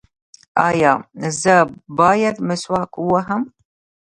[0.67, 0.93] ایا
[1.39, 1.55] زه
[1.97, 3.43] باید مسواک ووهم؟